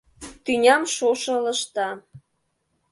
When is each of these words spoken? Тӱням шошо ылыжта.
Тӱням 0.43 0.83
шошо 0.95 1.31
ылыжта. 1.39 1.89